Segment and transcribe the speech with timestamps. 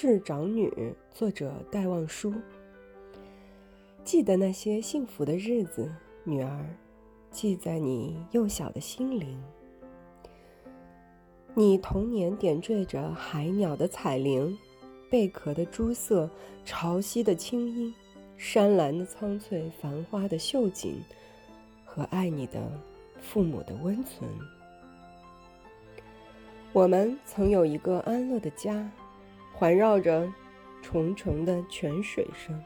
[0.00, 0.70] 是长女》，
[1.12, 2.32] 作者戴望舒。
[4.04, 6.64] 记得那些幸福的日子，女儿，
[7.32, 9.36] 记在你幼小的心灵。
[11.52, 14.56] 你童年点缀着海鸟的彩铃，
[15.10, 16.30] 贝壳的朱色，
[16.64, 17.92] 潮汐的清音，
[18.36, 21.02] 山岚的苍翠，繁花的秀景，
[21.84, 22.70] 和爱你的
[23.20, 24.30] 父母的温存。
[26.72, 28.88] 我们曾有一个安乐的家，
[29.58, 30.32] 环绕着
[30.80, 32.62] 重重的泉水声。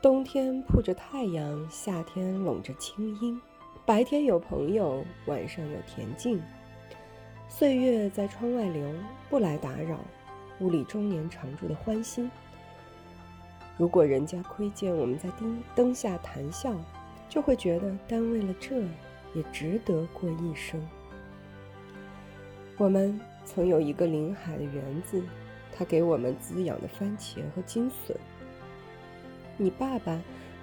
[0.00, 3.38] 冬天铺着太阳，夏天笼着清音。
[3.84, 6.42] 白天有朋友，晚上有恬静。
[7.50, 8.94] 岁月在窗外流，
[9.28, 10.00] 不来打扰
[10.60, 12.30] 屋里中年常住的欢心。
[13.76, 16.74] 如果人家窥见我们在灯灯下谈笑，
[17.28, 18.80] 就会觉得单为了这
[19.34, 20.80] 也值得过一生。
[22.78, 25.22] 我们曾有一个临海的园子，
[25.72, 28.16] 它给我们滋养的番茄和金笋。
[29.56, 30.20] 你爸爸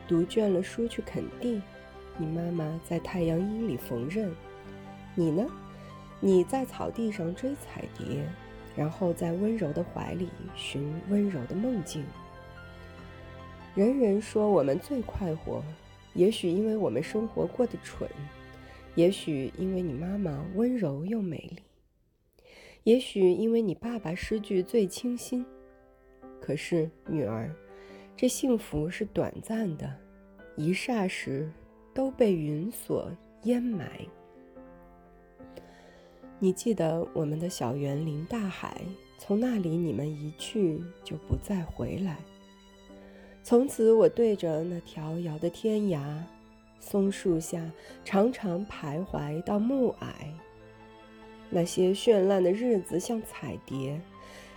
[0.07, 1.61] 读倦了书去垦地，
[2.17, 4.29] 你妈妈在太阳阴里缝纫，
[5.15, 5.45] 你呢？
[6.19, 8.23] 你在草地上追彩蝶，
[8.75, 12.05] 然后在温柔的怀里寻温柔的梦境。
[13.73, 15.63] 人人说我们最快活，
[16.13, 18.09] 也许因为我们生活过得蠢，
[18.95, 21.57] 也许因为你妈妈温柔又美丽。
[22.83, 25.45] 也许因为你爸爸诗句最清新，
[26.39, 27.53] 可是女儿，
[28.17, 29.95] 这幸福是短暂的，
[30.55, 31.51] 一霎时
[31.93, 33.11] 都被云所
[33.43, 33.99] 淹埋。
[36.39, 38.81] 你记得我们的小园林大海，
[39.19, 42.17] 从那里你们一去就不再回来。
[43.43, 46.01] 从此我对着那迢遥的天涯，
[46.79, 47.71] 松树下
[48.03, 50.07] 常常徘徊到暮霭。
[51.53, 53.99] 那些绚烂的日子像彩蝶，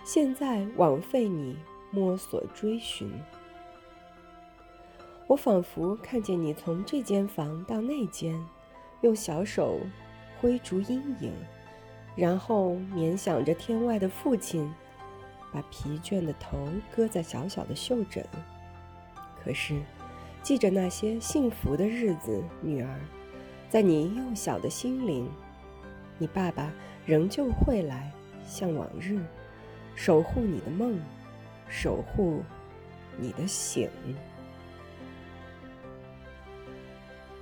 [0.05, 1.57] 现在枉费你
[1.91, 3.11] 摸索追寻。
[5.27, 8.33] 我仿佛看见你从这间房到那间，
[9.01, 9.79] 用小手
[10.39, 11.33] 挥逐阴影，
[12.15, 14.73] 然后勉想着天外的父亲，
[15.51, 18.25] 把疲倦的头搁在小小的袖枕。
[19.43, 19.81] 可是，
[20.41, 22.99] 记着那些幸福的日子，女儿，
[23.69, 25.29] 在你幼小的心灵。
[26.17, 26.71] 你爸爸
[27.05, 28.11] 仍旧会来，
[28.45, 29.19] 像往日，
[29.95, 30.97] 守护你的梦，
[31.69, 32.41] 守护
[33.17, 33.89] 你的醒。